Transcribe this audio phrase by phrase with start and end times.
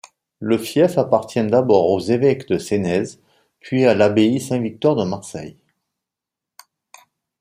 [0.39, 3.03] Le fief appartient d’abord aux évêques de Senez,
[3.59, 5.59] puis à l’abbaye Saint-Victor de Marseille.